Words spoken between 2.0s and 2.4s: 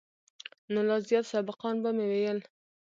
ويل.